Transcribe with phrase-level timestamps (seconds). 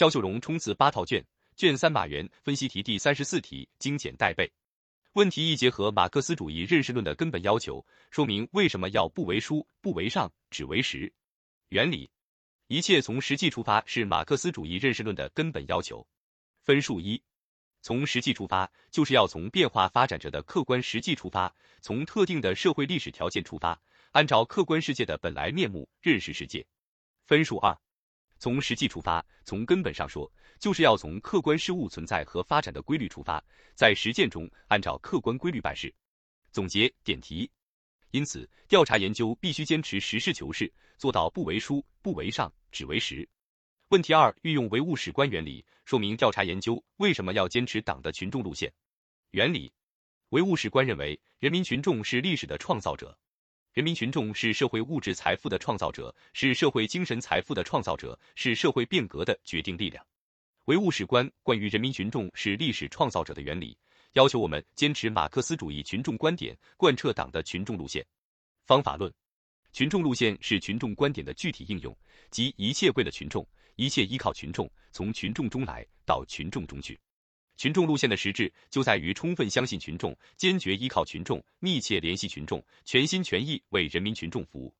[0.00, 1.22] 肖秀荣冲刺八套卷，
[1.56, 4.50] 卷三马原分析题第三十四题精简带背。
[5.12, 11.12] 问题一结合马克思主义认识论的根本要求，说明为什么要不为书，不为上，只为实。
[11.68, 12.10] 原理：
[12.68, 16.08] 一切从实际出发是马克思主义认识论的根本要求。
[16.62, 17.22] 分数一：
[17.82, 23.78] 从实际出发，就是要从变化发展着的客观实际出发，从特定的社会历史条件出发，
[24.12, 26.66] 按照客观世界的本来面目认识世界。
[27.26, 27.78] 分数二。
[28.40, 30.28] 从实际出发，从根本上说，
[30.58, 33.44] 就是要从客观事物存在和发展的规律出发，
[33.74, 35.94] 在实践中按照客观规律办事。
[36.50, 37.48] 总结点题。
[38.12, 43.28] 因此，调查研究必须坚持实事求是，做到不为书，不为上，只为实。
[43.90, 48.72] 问题二：运用唯物史观原理，说明调查研究为什么要坚持党的群众路线。
[49.32, 49.70] 原理：
[50.30, 53.16] 唯物史观认为，人民群众是历史的创造者。
[53.72, 60.04] 人民群众是社会物质财富的创造者，是社会精神财富的创造者，是社会变革的决定力量。
[60.64, 63.78] 唯物史观关于人民群众是历史创造者的原理，
[64.14, 68.04] 要求我们坚持马克思主义群众观点，贯彻党的群众路线。
[68.66, 69.12] 方法论：
[69.72, 71.96] 群众路线是群众观点的具体应用，
[72.32, 73.46] 即一切为了群众，
[73.76, 76.98] 一切依靠群众，从群众中来到群众中去。
[77.60, 84.74] 群众路线的实质就在于充分相信群众，坚决依靠群众，密切联系群众，全心全意为人民群众服务。